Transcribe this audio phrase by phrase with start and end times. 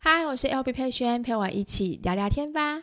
[0.00, 2.82] 嗨，我是 LB 佩萱，陪我一起聊聊天吧。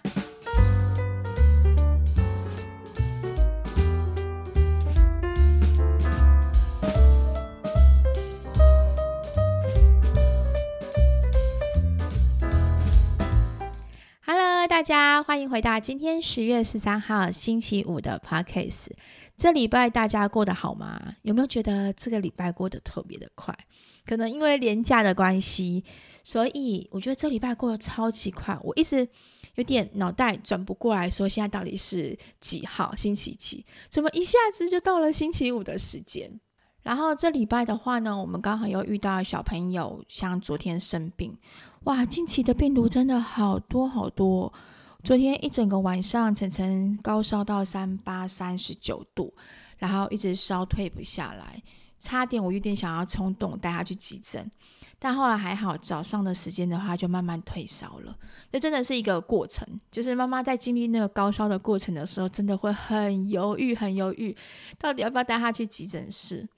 [14.26, 18.88] Hello，大家欢迎回到今天十月十三号星期五的 Podcast。
[19.38, 21.16] 这礼拜大家过得好吗？
[21.24, 23.54] 有没有觉得这个礼拜过得特别的快？
[24.06, 25.84] 可能因为连假的关系，
[26.24, 28.58] 所以我觉得这礼拜过得超级快。
[28.64, 29.08] 我一直
[29.56, 32.96] 有点脑袋转不过来，说现在到底是几号？
[32.96, 33.66] 星期几？
[33.90, 36.40] 怎么一下子就到了星期五的时间？
[36.84, 41.36] 然后这礼拜的话呢，我们刚好又遇到小朋友，像昨天生病，
[41.84, 44.54] 哇，近期的病毒真的好多好多。
[45.06, 49.32] 昨天一整个晚上，晨晨高烧到三八三十九度，
[49.78, 51.62] 然后一直烧退不下来，
[52.00, 54.50] 差点我有点想要冲动带他去急诊，
[54.98, 58.18] 但后来还好，早上的时间的话就慢慢退烧了。
[58.52, 64.36] 这真的是一个过程，就是妈妈在经历那个高烧的过程的时候，真的会很犹豫，很犹豫，
[64.80, 66.50] 到底要不要带他去急诊室。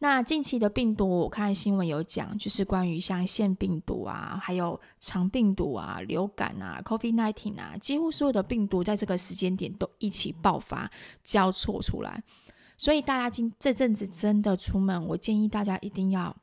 [0.00, 10.90] 那近期的病毒，我看新闻有讲，就是关于像腺病毒啊，还有肠病毒啊、流感啊、Covid nineteen 啊，几乎所有的病毒在这个时间点都一起爆发，
[11.22, 12.22] 交错出来。
[12.76, 16.36] 所以大家今这阵子真的出门，我建议大家一定要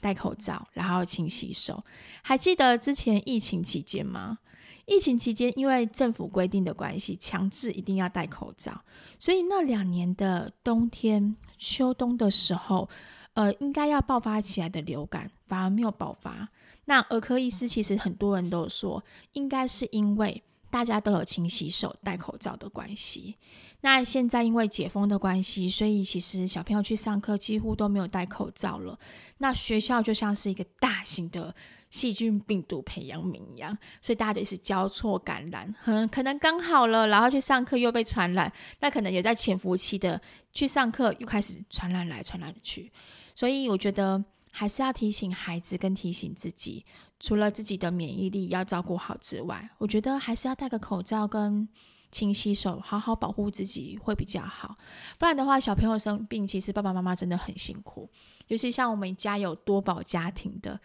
[0.00, 1.82] 戴口罩，然后勤洗手。
[2.22, 4.38] 还记得之前疫情期间吗？
[4.84, 8.82] 疫情期间，因为政府规定的关系，强制一定要戴口罩，
[9.18, 12.88] 所以那两年的冬天、秋冬的时候，
[13.34, 16.48] 呃，应该要爆发起来的流感反而没有爆发。
[16.84, 23.36] 那儿科医师其实很多人都说，应该是因为大家都有勤洗手、戴口罩的关系。
[23.80, 28.98] 那现在因为解封的关系，所以其实小朋友去上课几乎都没有戴口罩了。
[29.38, 31.54] 那学校就像是一个大型的。
[31.90, 40.20] 细菌病毒培养皿一样，所以大家都是交错感染，嗯，可能刚好了，然后去上课又被传染，那可能也在潜伏期的
[40.52, 42.92] 去上课又开始传染来传染去，
[43.34, 46.84] 所以我觉得还是要提醒孩子跟提醒自己，
[47.18, 51.66] 除了自己的免疫力要照顾好之外，我觉得还是要戴个口罩跟
[52.10, 54.76] 勤洗手，好好保护自己会比较好。
[55.18, 58.10] 不然的话，小朋友生病，其实爸爸妈妈真的很辛苦，
[58.48, 60.78] 尤其像我们家有多宝家庭的。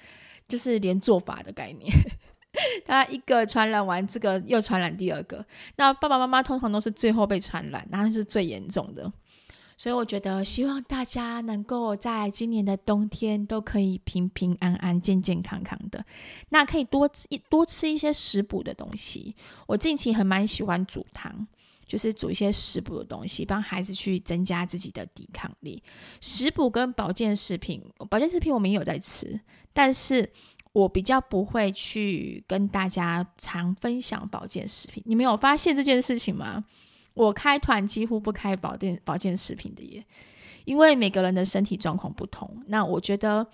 [0.48, 1.92] 就是连做法的概念，
[2.86, 5.46] 他一个传染完，这个又传染第二个，
[5.76, 9.12] 那爸爸妈妈通常都是最后被传染，那是最严重的。
[9.76, 16.06] 所以我觉得，希望大家能够在今年的冬天都可以平平安安、健健康康的。
[16.50, 19.36] 那可以多吃一多吃一些食补的东西。
[19.66, 21.48] 我近期很蛮喜欢煮汤，
[21.94, 25.84] 就是煮一些食补的东西，帮孩子去增加自己的抵抗力。
[26.20, 29.40] 食补跟保健食品，保健食品我们也有在吃。
[29.74, 30.28] 但是
[30.72, 36.66] 我比较不会去跟大家常分享保健食品，你们有发现这件事情吗？
[37.14, 40.04] 我开团几乎不开保健保健食品的耶，
[40.66, 42.64] 因为每个人的身体状况不同。
[42.66, 43.46] 那我觉得，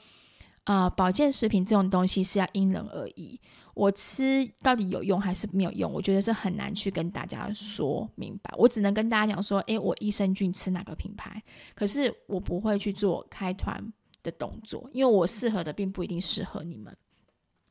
[0.69, 3.41] 呃，保健食品这种东西是要因人而异。
[3.73, 5.91] 我吃到底有用还是没有用？
[5.91, 8.53] 我觉得是很难去跟大家说明白。
[8.55, 11.41] 我只能跟大家讲说，诶，我益生菌吃哪个品牌，
[11.73, 13.91] 可是我不会去做开团
[14.21, 16.95] 的动作，因为我适合的并不一定适合你们，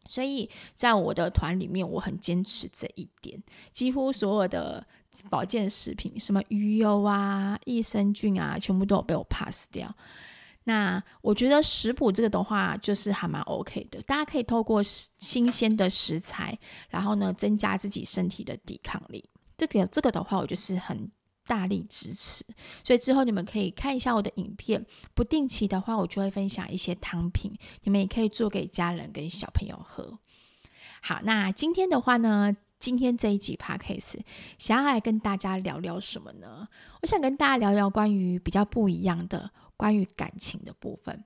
[0.09, 3.41] 所以在我的团里面，我很坚持这一点。
[3.71, 4.85] 几乎所有的
[5.31, 9.95] 保健食品，什么鱼油啊、益生菌啊，全部都有被我 pass 掉。
[10.69, 16.59] 那我觉得食补这个的话，就是还蛮 OK 的，大家可以透过新鲜的食材，
[16.91, 19.29] 然后呢，增加自己身体的抵抗力。
[19.57, 21.11] 这点这个的话，我就是很。
[21.49, 22.45] 大力支持，
[22.85, 24.85] 所以之后你们可以看一下我的影片。
[25.15, 27.51] 不定期的话，我就会分享一些汤品，
[27.85, 30.19] 你们也可以做给家人跟小朋友喝。
[31.01, 34.21] 好，那今天的话呢，今天这一集 Podcast
[34.57, 36.69] 想要来跟大家聊聊什么呢？
[37.03, 41.25] 我想跟大家聊聊关于比较不一样的关于感情的部分。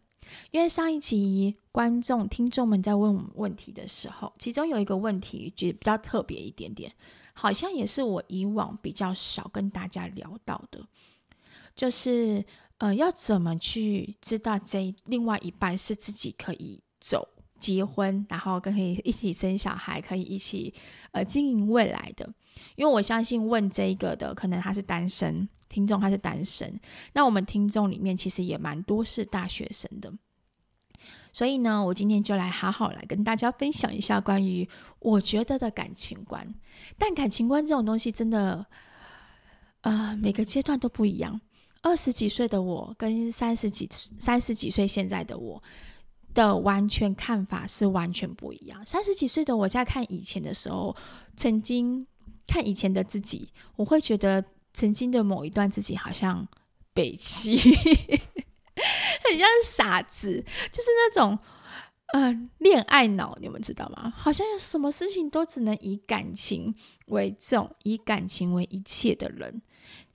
[0.51, 6.93] 因为上一集观众听众们在问我们问题的时候，其中有一个问题觉得比较特别一点点。
[7.35, 10.87] 好像也是我以往比较少跟大家聊到的，
[11.75, 12.45] 就是
[12.79, 17.29] 呃，要怎么去知道这另外一半是自己可以走
[17.63, 20.75] 结婚，然后跟可以一起生小孩，可以一起
[21.13, 22.29] 呃经营未来的。
[22.75, 26.81] 因为我相信问这个的，可能他是单身听众，他是单身。
[27.13, 30.13] 那我们听众里面其实也蛮多是大学生的。
[31.33, 34.69] 所以呢，我今天就来好好来跟大家分享一下关于
[34.99, 36.47] 我觉得的感情观。
[36.99, 38.67] 但感情观这种东西真的，
[39.81, 41.41] 呃，每个阶段都不一样。
[41.81, 45.61] 二十几岁的我跟三十几、三十几岁现在的我，
[46.35, 48.85] 的完全看法是完全不一样。
[48.85, 50.97] 三十几岁的我在看以前的时候，
[51.37, 52.07] 曾经
[52.47, 56.47] 看以前的自己，我会觉得曾经的某一段自己好像
[56.93, 57.57] 北七，
[59.23, 61.39] 很像傻子，就是那种。
[62.15, 64.13] 嗯、呃，恋爱脑，你们知道吗？
[64.15, 66.75] 好像什么事情都只能以感情
[67.07, 69.63] 为重，以感情为一切的人。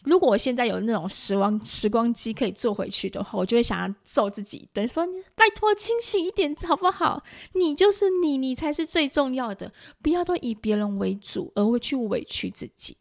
[0.06, 7.24] 如果我现在有那种时光时光机可以坐回去的话，我就会想要揍自己，等于说你拜托清醒一点好不好？
[7.54, 12.98] 你就是你，你才是最重要的，不要都以别人为主而会去委屈自己。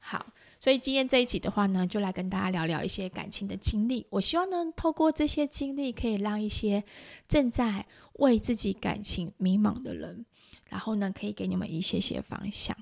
[0.00, 0.26] 好。
[0.60, 4.06] 所以今天这一集的话呢，就来跟大家聊聊一些感情的经历。
[4.08, 6.82] 我希望呢，透过这些经历，可以让一些
[7.28, 7.84] 正在
[8.14, 10.24] 为自己感情迷茫的人，
[10.70, 12.74] 然后呢，可以给你们一些些方向。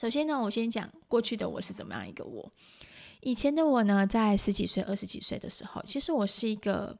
[0.00, 2.50] 首先呢，我先讲过去的我是怎么样一个我。
[3.20, 6.98] 以前的我呢，在十几岁、二十几岁的时候，其实我是一个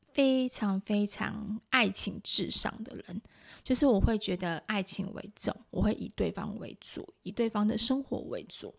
[0.00, 3.20] 非常非常爱情至上的人。
[3.62, 8.74] 就是我会觉得爱情为重，我会以对方为主，以对方的生活为主。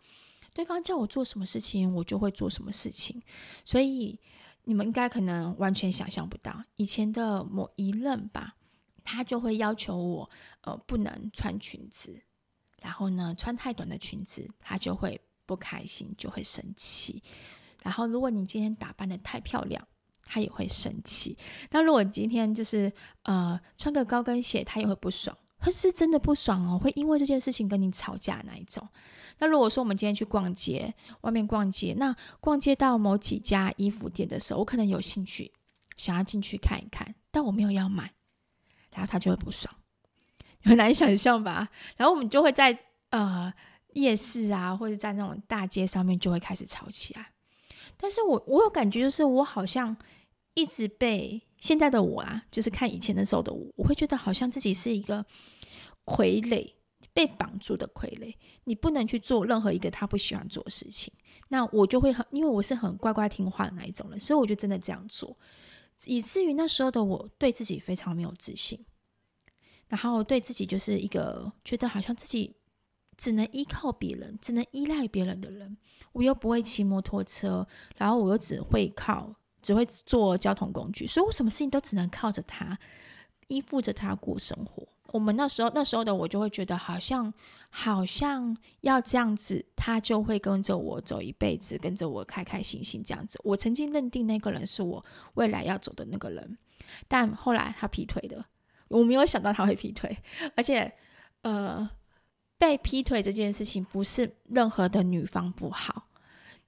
[0.55, 3.21] 对方叫我做什么事情，我就会做什么事情。
[3.63, 4.19] 所以
[4.63, 8.55] 你们应该可能完全想象不到，以前的某一任吧，
[9.03, 10.29] 他就会要求我，
[10.61, 12.23] 呃，不能穿裙子，
[12.81, 17.21] 然后呢，穿太短的裙子，他就会不开心，就会生气。
[17.83, 19.85] 然后如果你今天打扮得太漂亮，
[20.25, 21.37] 他也会生气。
[21.71, 22.91] 那如果今天就是
[23.23, 25.35] 呃穿个高跟鞋，他也会不爽。
[25.61, 28.87] 他是真的不爽哦，会因为这件事情跟你吵架那一种。
[29.39, 35.51] 那如果说我们今天去逛街，外面逛街，那逛街到某几家衣服店的时候，我可能有兴趣
[35.97, 38.13] 想要进去看一看，但我没有要买，
[38.91, 39.75] 然后他就会不爽，
[40.63, 41.69] 很难想象吧？
[41.97, 42.77] 然后我们就会在
[43.09, 43.53] 呃
[43.93, 47.33] 夜市啊，或者在那种大街上面就会开始吵起来。
[47.97, 49.97] 但是我我有感觉，就是我好像。
[50.55, 55.25] 一直被现在的我啊，就是看以前的时候的我，我会觉得好像自己是一个
[56.03, 56.73] 傀儡，
[57.13, 58.35] 被绑住的傀儡。
[58.65, 61.13] 你不能去做任何一个他不喜欢做的事情，
[61.47, 65.37] 那我就会很，因为我是很乖乖听话的那一种人，所以我就真的这样做，
[66.05, 68.83] 以至于那时候的我对自己非常没有自信，
[69.89, 72.55] 然后对自己就是一个觉得好像自己
[73.17, 75.77] 只能依靠别人，只能依赖别人的人。
[76.13, 79.35] 我又不会骑摩托车，然后我又只会靠。
[79.61, 82.79] 只会做交通工具，所以我什么事情都只能靠着他，
[83.47, 84.87] 依附着他过生活。
[85.07, 87.33] 我们那时候那时候的我就会觉得，好像
[87.69, 93.37] 好像要这样子，他就会跟着我走一辈子，跟着我开开心心这样子。
[93.43, 95.03] 我曾经认定那个人是我
[95.33, 96.57] 未来要走的那个人，
[97.09, 98.45] 但后来他劈腿的，
[98.89, 100.17] 我没有想到他会劈腿，
[100.55, 100.91] 而且
[101.41, 101.89] 呃，
[102.57, 106.07] 被劈腿这件事情不是任何的女方不好。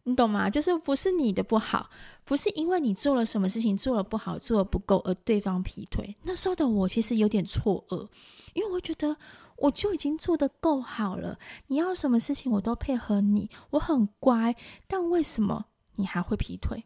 [0.04, 0.50] 你懂吗？
[0.50, 1.90] 就是不是你的不好，
[2.24, 6.16] 不是因为你做了什么事情做了不好，做了不够而对方劈腿。
[6.24, 8.08] 那时候的我其实有点错愕，
[8.54, 9.16] 因为我觉得
[9.58, 14.56] 我就已经做得够好了，你要什么事情我都配合你，我很乖，
[14.88, 15.66] 但为什么
[15.98, 16.84] 你还会劈腿？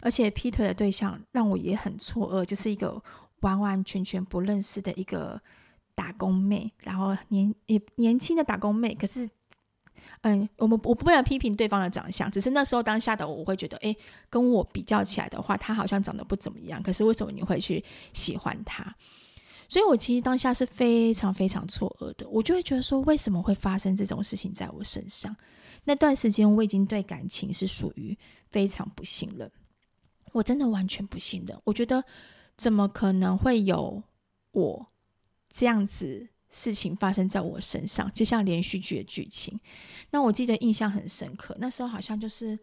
[0.00, 3.02] 而且劈腿的对象让我也很错愕，就是一个
[3.40, 5.40] 完完全全不认识的一个
[5.94, 9.28] 打工妹，然后年也年轻的打工妹，可是。
[10.22, 13.94] 嗯，我们我不能批评对方的长相，只是那时候当下的我，会觉得，哎，
[14.30, 16.80] 跟我比较起来的话，她好像长得不怎么样。
[16.82, 18.94] 可是为什么你会去喜欢她？
[19.68, 25.34] 所以我其实当下是非常非常错愕的，我就会觉得说，为什么会发生这种事情在我身上？
[25.84, 28.16] 那段时间我已经对感情是属于
[28.50, 29.50] 非常不信任，
[30.32, 31.58] 我真的完全不信任。
[31.64, 32.02] 我觉得
[32.58, 34.02] 怎么可能会有
[34.50, 34.86] 我
[35.48, 36.28] 这样子？
[36.50, 39.60] 事情发生在我身上，就像连续剧的剧情。
[40.10, 42.58] 那我记得印象很深刻，那时候好像就是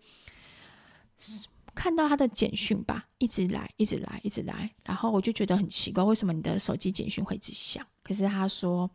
[1.75, 4.71] 看到他的简讯吧，一直来，一直来，一直来。
[4.83, 7.85] 然后我就觉得很奇怪，为什么你的手机简讯会一直响？
[8.03, 8.89] 可是他说，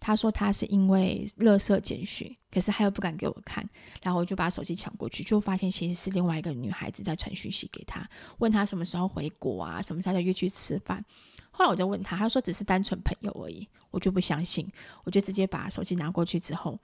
[0.00, 3.64] 他说他是因为垃圾简讯，可是他又不敢给我看。
[4.02, 11.04] 然后我就把手机抢过去，就发现其实是另外一个女孩子在传讯息给他，问他什么时候回国啊，什么时候要约去吃饭。
[11.50, 14.66] 后来我就问他，他说只是单纯朋友而已，我就不相信，
[15.04, 16.78] 我就直接把手机拿过去之后，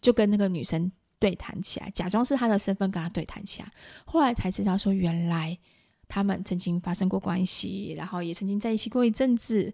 [0.00, 3.72] 就跟那个女生对谈起来，假装是他的身份跟他对谈起来。
[4.04, 5.58] 后来才知道说，原来
[6.06, 9.72] 他们曾经发生过关系，然后也曾经在一起过一阵子，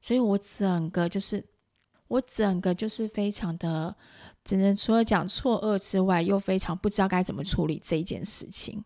[0.00, 1.44] 所以我整个就是，
[2.08, 3.94] 我整个就是非常的，
[4.44, 8.82] 只能除了讲错愕之外，又非常不知道该怎么处理这一件事情。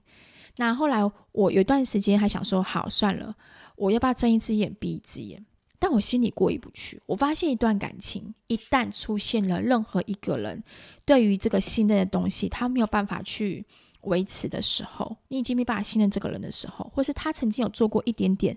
[0.56, 1.00] 那后来
[1.32, 3.34] 我有段时间还想说，好算了。
[3.76, 5.44] 我要不要睁一只眼闭一只眼？
[5.78, 7.00] 但我心里过意不去。
[7.06, 10.62] 我发现一段感情一旦出现了任何一个人
[11.04, 13.64] 对于这个信任的东西，他没有办法去
[14.02, 18.56] 维持的时候，你已经没办法信任这个人的时候，或是他曾经有做过一点点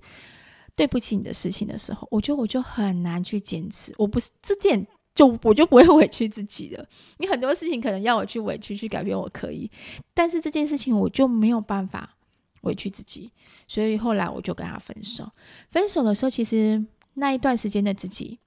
[0.76, 3.94] 对不起你的事情的时候，我觉得我就很难去坚持。
[3.98, 6.88] 我不是这点就我就不会委屈自己的。
[7.18, 9.72] 你很多事情可能要我去委屈去改变，我可以，
[10.14, 12.18] 但是这件事情我就没有办法
[12.62, 13.32] 委屈自己。
[13.68, 15.32] 所以后来我就跟他分手。
[15.70, 18.38] 分手的时候，其实那一段时间的自己，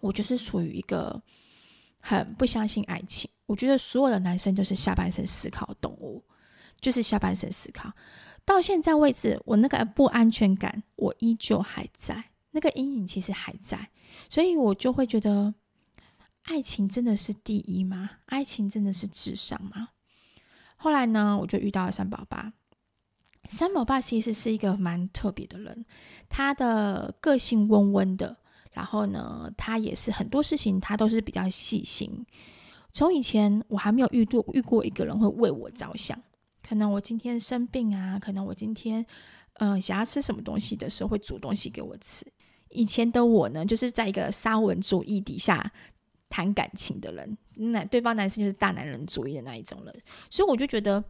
[0.00, 1.22] 我就是属于一个
[2.00, 3.30] 很不相信爱情。
[3.46, 6.22] 我觉得所有的男生都是下半身思考动物，
[6.80, 7.92] 就是下半身思考。
[8.46, 13.90] 到现在为止，我那个不安全感，我依旧还在，那个阴影其实还在，
[14.30, 15.52] 所以我就会觉得，
[16.44, 18.08] 爱情真的是第一吗？
[18.26, 19.88] 爱情真的是至上吗？
[20.76, 22.52] 后来呢，我就遇到了三宝爸。
[23.48, 25.84] 三宝爸其实是一个蛮特别的人，
[26.28, 28.36] 他的个性温温的，
[28.72, 32.24] 然后呢，他也是很多事情他都是比较细心。
[32.92, 36.20] 从以前我还没有遇过遇过一个人会为我着想，
[36.66, 39.04] 可能我今天生病啊，可能我今天
[39.54, 42.26] 嗯、呃、想要吃什么东西的时候会煮东西给我吃。
[42.70, 45.72] 以前的我呢，就是在一个沙文主义底下
[46.28, 51.04] 谈感情的人，那对方男生就是大男人主义的那一种人，所以我就觉得。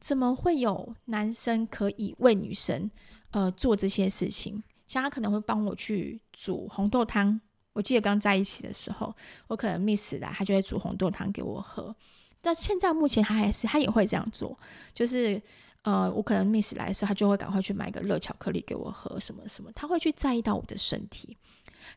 [0.00, 2.90] 怎么会有男生可以为女生，
[3.30, 4.62] 呃，做这些事情？
[4.86, 7.40] 像他可能会帮我去煮红豆汤。
[7.72, 11.96] 我记得刚在一起的时候，我可能 miss 了，他就会煮红豆汤给我喝。
[12.44, 14.56] 但现在目前他还是，他也会这样做，
[14.92, 15.40] 就是
[15.82, 21.36] 呃，我可能 miss 来的时候，他就会赶快去买个热巧克力给我喝，什么什么，他会去在意到我的身体。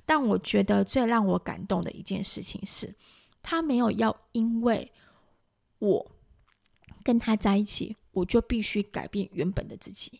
[0.05, 2.95] 但我觉得最让我感动的一件事情是，
[3.43, 4.91] 他没有要因为
[5.79, 6.11] 我。
[7.03, 10.19] 跟他在一起，我就必须改变原本的自己。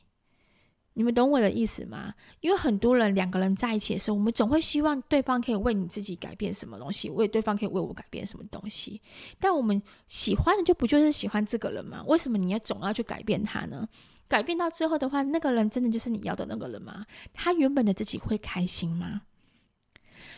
[0.98, 2.12] 你们懂我的意思吗？
[2.39, 9.00] 因为很多人两个人在一起的时候，我们总会希望对方可以为你自己改变什么东西，为对方可以为我改变什么东西。
[9.39, 12.04] 但我们喜欢的就不就是喜欢这个人吗？
[12.08, 13.88] 为什么你要总要去改变他呢？
[14.27, 17.06] 改变到最后的话，那个人真的就是你要的那个人吗？
[17.32, 19.22] 他原本的自己会开心吗？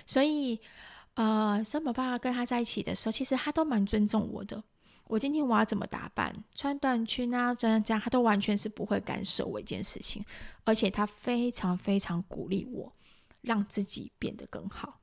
[0.05, 0.59] 所以，
[1.13, 4.61] 呃，三宝爸跟他在一起的时候，其实他都蛮尊重我的。
[5.09, 10.23] 我今天我要怎么打扮，穿短裙啊，这样这样，他都完全是不会干涉我一件事情，
[10.65, 12.93] 而且他非常非常鼓励我，
[13.41, 14.99] 让自己变得更好。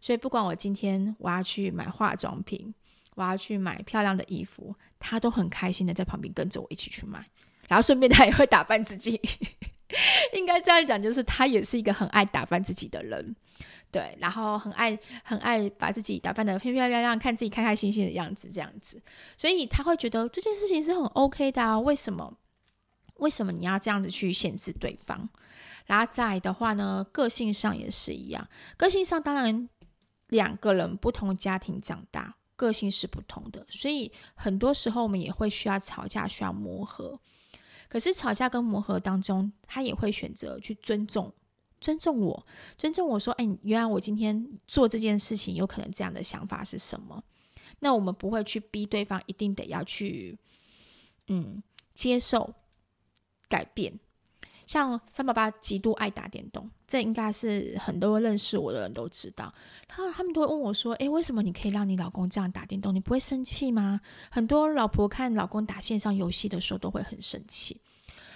[0.00, 2.72] 所以不管我今天我要去买化妆品，
[3.16, 7.28] 我要去买漂亮的衣服，他都很开心的在旁边跟着我一起去买，
[7.66, 9.20] 然后顺便他也会打扮自己。
[10.34, 13.34] 应该这样讲，就是他也是一个很爱打扮自己的人。
[13.92, 19.02] 对，然后很爱很爱把自己打扮得漂漂亮亮，看自己开开心心的样子，这样子，
[19.36, 21.78] 所以他会觉得这件事情是很 OK 的啊。
[21.80, 22.36] 为什么？
[23.16, 25.28] 为什么你要这样子去限制对方？
[25.86, 28.48] 然后再的话呢，个性上也是一样。
[28.76, 29.68] 个性上当然
[30.28, 37.18] 两个人不同家庭长大，个性是不同的，所以很多时候我们也会需要吵架，需要磨合。
[37.90, 41.30] 可是吵架跟磨合当中，他也会选择去尊重。
[41.80, 42.46] 尊重我，
[42.78, 47.24] 尊重我说，哎，原来我今天做这件事情有可能这样的想法是什么？
[47.78, 50.38] 那我们不会去逼对方一定得要去，
[51.28, 51.62] 嗯，
[51.94, 52.54] 接受
[53.48, 53.98] 改变。
[54.70, 59.52] 像三宝爸极度爱打电动，这应该是很多认识我的人都知道。
[59.88, 62.94] 他他们都会问我说，哎，为什么你可以让你老公这样打电动？
[62.94, 64.00] 你不会生气吗？
[64.30, 67.80] 很多老婆看老公打线上游戏的时候都会很生气。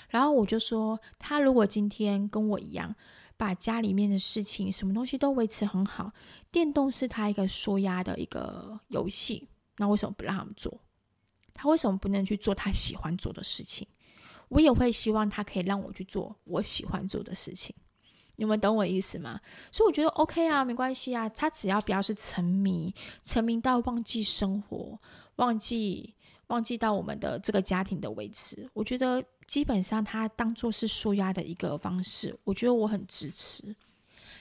[0.08, 2.96] 然后我就说，他如果今天跟我一样。
[3.36, 6.12] 把家里面的事情，什么东西都维持很好。
[6.52, 10.80] 电动是他一个舒压的一个游戏，那为什么不让他们做？
[11.52, 13.88] 他为什么不能去做他喜欢做的事情？
[14.54, 17.74] 我也会希望他可以让我去做我喜欢做的事情。
[18.36, 19.40] 你们懂我意思吗？
[19.70, 21.28] 所以我觉得 OK 啊，没关系啊。
[21.28, 24.98] 他只要不要是沉迷，沉迷到忘记生活，
[25.36, 26.14] 忘记
[26.46, 29.22] 忘记到我们的这个家庭的维持，我觉得。
[29.46, 33.76] 基本上，他当做是舒压的一个方式，我觉得我很支持。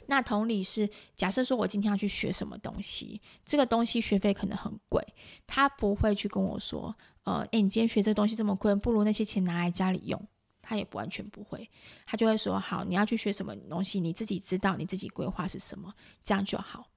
[0.06, 5.06] 那同理是，假设说我今天要去学什么东西，这个东西学费可能很贵，
[5.46, 10.28] 他不会去跟我说，呃，诶，你今天学这个东西这么贵，不如那些钱拿来家里用。
[10.66, 11.70] 他也不完全不会，
[12.06, 16.88] 他就会说，好，你要去学什么东西，你自己知道，你自己规划是什么，这样就好。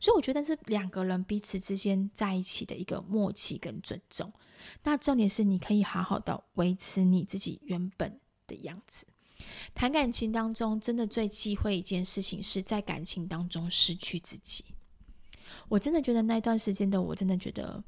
[0.00, 4.32] 所以我觉得是两个人彼此之间在一起的一个默契跟尊重。
[4.84, 9.06] 那重点是，你可以好好的维持你自己原本的样子。
[9.74, 14.64] 谈感情当中，真的最忌讳一件事情是在感情当中失去自己。
[15.68, 17.84] 我真的觉得那段时间的我，真的觉得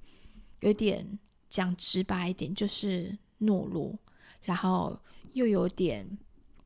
[0.60, 1.18] 有点
[1.56, 3.98] 讲直白一点，就是懦弱，
[4.42, 5.00] 然后
[5.32, 6.06] 又有点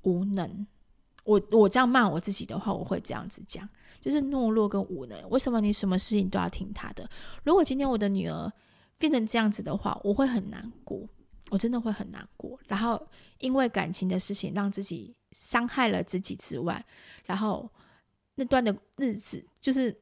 [0.02, 0.66] 无能。
[1.22, 3.68] 我我这样骂我自己的话，我会这样子讲，
[4.00, 5.30] 就是懦弱跟无能。
[5.30, 7.08] 为什么你什么事情都要听他的？
[7.44, 8.52] 如果今天我的女儿
[8.98, 11.08] 变成这样子的话，我会很难过。
[11.50, 12.58] 我真的会很难过。
[12.66, 13.00] 然后
[13.38, 16.84] 因为感情的事情让自己伤害了自己之外，
[17.24, 17.70] 然后
[18.34, 19.96] 那段的日子就是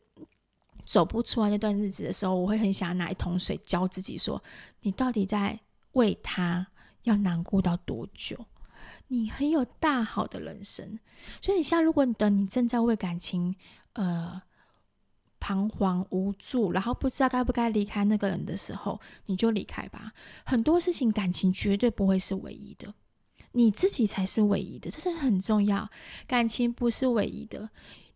[0.88, 4.42] 走不出来那段日子的时候，我会很想拿一桶水浇自己，说：
[4.80, 5.60] 你到底在
[5.92, 6.66] 为他
[7.02, 8.46] 要难过到多久？
[9.08, 10.98] 你很有大好的人生，
[11.42, 13.54] 所以你现在如果你等你正在为感情
[13.92, 14.40] 呃
[15.38, 20.14] 彷徨无助，然后不知道该不该离开那个人的时候，你就离开吧。
[20.46, 22.94] 很多事情感情绝对不会是唯一的，
[23.52, 25.90] 你自己才是唯一的，这是很重要。
[26.26, 27.68] 感情不是唯一的。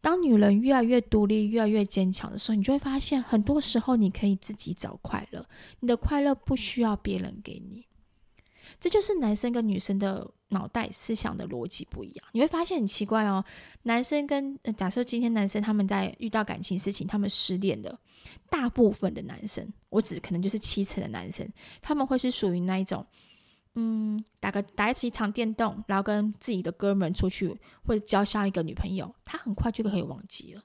[0.02, 5.46] 当女人越来越独立、越来越坚强的时候，你就会发现，很多时候你可以自己找快乐，
[5.80, 7.86] 你的快乐不需要别人给你。
[8.80, 13.44] 这就是男生跟女生的脑袋思想的逻辑不一样，你会发现很奇怪哦。
[13.84, 17.96] 男生跟假设今天男生他们在遇到感情事情，他们失恋的，
[18.50, 21.48] 大部分的男生，我指可能就是七成的男生，
[21.80, 23.06] 他们会是属于那一种，
[23.74, 27.48] 嗯，打个打一次一场电动，然后跟自己的哥们出去，
[27.86, 30.62] 或者交下一个女朋友，他很快就可以忘记了。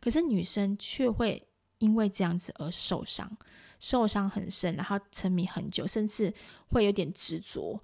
[0.00, 1.46] 可是女生却会
[1.78, 3.36] 因为这样子而受伤。
[3.78, 6.34] 受伤很深，然后沉迷很久，甚至
[6.68, 7.80] 会有点执着。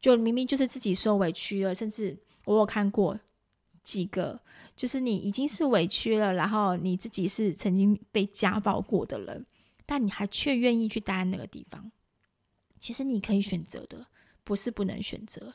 [0.00, 2.16] 就明明就是自己受委屈了，甚至
[2.46, 3.18] 我有看过
[3.82, 4.40] 几个，
[4.74, 9.44] 就是你已经是委屈了，然后你自己是曾经被家暴过的人，
[9.84, 11.90] 但你还却愿意去待在那个地方。
[12.84, 14.06] 其实你可以选择的，
[14.44, 15.54] 不是不能选择。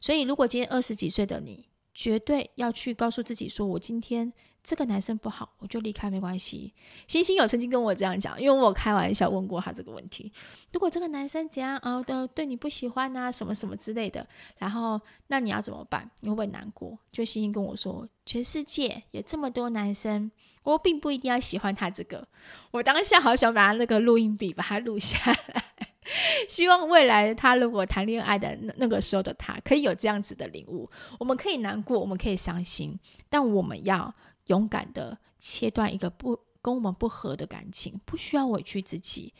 [0.00, 4.32] 所以，如果今天二十几岁的你，绝对要去告诉自己说：“我今天。”
[4.62, 6.74] 这个男生不好，我就离开没关系。
[7.06, 10.30] 星星有曾经跟我这样讲，因为我开玩笑问过他这个问题。
[10.70, 14.26] 如果这个男生怎样啊，的对你不喜欢啊，什么什么之类的，
[14.58, 16.10] 然后那你要怎么办？
[16.20, 16.98] 你会不会难过？
[17.10, 20.30] 就星星跟我说，全世界有这么多男生，
[20.62, 22.28] 我并不一定要喜欢他这个。
[22.70, 25.18] 我当下好想把他那个录音笔把它录下
[25.54, 25.89] 来，
[26.48, 30.90] 希望未来他如果谈恋爱的那那个时候的他，可以有这样子的领悟。
[31.18, 32.98] 我们可以难过，我们可以伤心，
[33.28, 34.14] 但我们要。
[34.46, 39.32] 勇敢的切断一个不跟我们不合的感情，不需要委屈自己。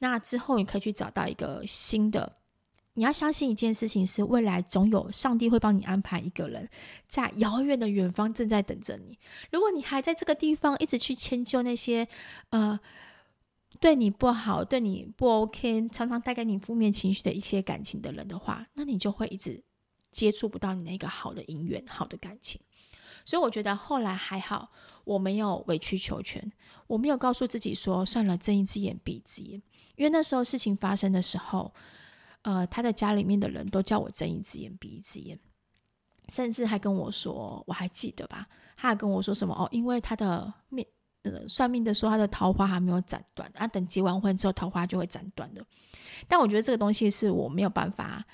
[0.00, 2.36] 那之后你可以去找到一个新的。
[2.92, 6.68] 你要相信一件事情是，未来总有上帝会帮你安排一个人，
[7.06, 9.18] 在遥远的远方正在等着你。
[9.52, 12.06] 如果你还在这个地方一直去迁就那些
[12.50, 12.78] 呃
[13.80, 19.62] 对你不好、对你不 OK、常常带给你负面情绪的一些感情的人的话，那你就会一直
[20.10, 22.60] 接触不到你那个好的姻缘、好的感情。
[23.24, 24.70] 所以我觉得后来还好，
[25.04, 26.50] 我没有委曲求全，
[26.86, 29.62] 我没有告诉自己说算了，睁一只眼闭一只眼。
[29.96, 31.74] 因为那时候事情发生的时候，
[32.42, 35.38] 呃，他的家里面的人都叫我睁一只眼闭一只眼，
[36.28, 38.48] 甚至还跟我说，我还记得吧？
[38.76, 40.86] 他还跟我说什么哦，因为他的面，
[41.22, 45.64] 呃，算命的说他的桃花还没有斩断，啊，等结完婚之后桃花就会斩断的。
[46.26, 48.24] 但我觉得这个东西是我没有办法。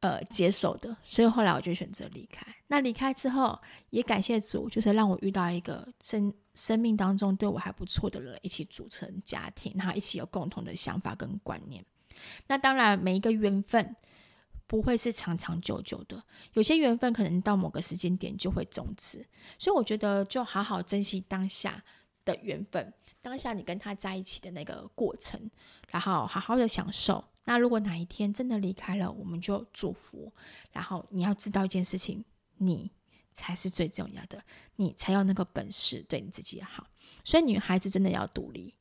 [0.00, 2.44] 呃，接受的，所以后来我就选择离开。
[2.66, 3.56] 那离开之后，
[3.90, 11.84] 也感谢主，就是让我遇到一个生生命当中对我还不错的人，一起组成家庭，然后一起有共同的想法跟观念。
[12.48, 13.94] 那当然，每一个缘分
[14.72, 19.22] 不会是长长久久的，有些缘分可能到某个时间点就会终止。
[19.58, 21.84] 所以我觉得，就好好珍惜当下
[22.24, 25.38] 的缘分，当下你跟他在一起的那个过程，
[25.90, 27.22] 然后好好的享受。
[27.44, 30.32] 那如果哪一天真的离开了，我们就祝福。
[30.70, 32.24] 然后你要知道一件事情，
[32.56, 32.90] 你
[33.34, 34.42] 才是最重要的，
[34.76, 36.86] 你才有那个本事对你自己好。
[37.22, 38.74] 所以女孩子真的要独立。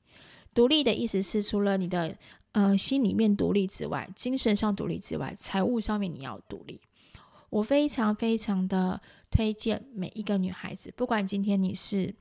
[0.54, 2.18] 独立的意思是，除了你的
[2.54, 6.82] 呃心里面独立之外，精神上独立之外，财务上面你要独立。
[7.50, 12.16] 我非常非常的推荐每一个女孩子，不管今天你是。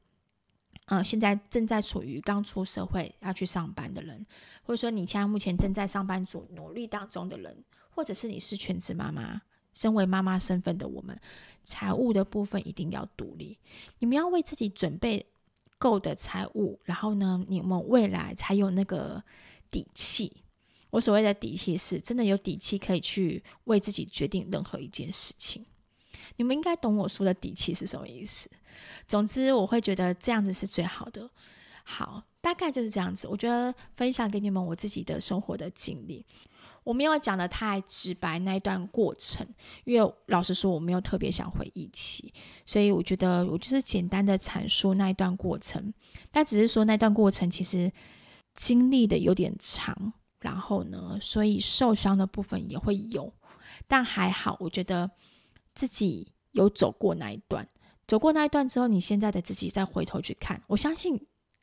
[0.87, 4.27] 呃，现在正在处于刚出社会要去上班的人，
[4.65, 9.41] 或者说你现在目前正在上班族努力当中的人，或者是你是全职妈妈，
[9.73, 11.17] 身为妈妈身份的我们，
[11.63, 13.57] 财务的部分一定要独立。
[14.01, 15.25] 你们要为自己准备
[15.79, 19.23] 够的财务，然后呢，你们未来才有那个
[19.71, 20.33] 底气。
[20.91, 25.65] 我所谓的底气是真的有底气可以去为自己决定任何一件事情。
[26.37, 28.51] 你们应该懂我说的底气是什么意思。
[29.07, 31.29] 总之，我会觉得这样子是最好的。
[31.85, 33.29] 好，大概就是这样子。
[33.29, 36.25] 我觉得分享给你们我自己的生活的经历，
[36.85, 39.47] 我没有讲得太直白那一段过程，
[39.85, 42.33] 因为老实说，我没有特别想回忆起，
[42.65, 45.93] 所以我觉得我就是简单的阐述那一段过程。
[46.31, 47.91] 但只是说那段过程其实
[48.61, 53.33] 经历的有点长，然后呢，所以受伤的部分也会有，
[53.89, 55.11] 但还好，我觉得。
[55.73, 57.67] 自己有走过那一段，
[58.07, 61.15] 走过那一段之后，你现在的自己再回头去看，我相信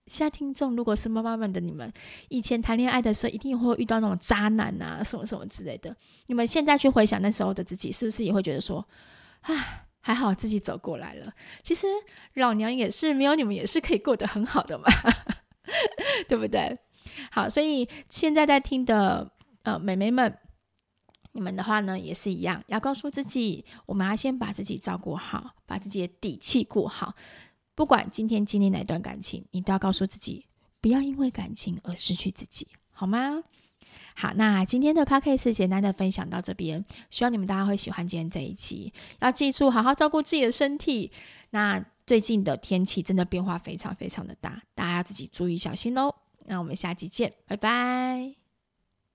[0.07, 1.91] 现在听众如果是妈妈们的你们，
[2.29, 5.95] 以前谈恋爱的时候一定会遇到那种渣男啊，什么什么之类的。
[6.27, 8.87] 你们现在去回想那时候的自己，是不是也会觉得说，
[9.41, 11.31] 啊，还好自己走过来了。
[11.61, 11.85] 其实
[12.35, 14.85] 老娘也是没有你们也是可以过得很好的嘛，
[16.29, 16.79] 对不对？
[17.31, 19.31] 好，所以现在在听的
[19.63, 20.37] 呃美眉们，
[21.33, 27.15] 你们的话呢也是一样，要告诉自己，我们要先把自己照顾好，把自己的底气顾好。
[27.75, 30.45] 不管今天经历哪段感情，你都要告诉自己，
[30.81, 33.43] 不要因为感情而失去自己，好吗？
[34.15, 38.91] 好，那今天的 podcast 简单的分享到这边，希望你们大家会喜欢今天这一期。
[39.19, 41.11] 要记住，好好照顾自己的身体。
[41.51, 46.26] 那最近的天气真的变化非常非常的大，大家要自己注意小心喽。
[46.47, 48.46] 那我们下期见，拜拜。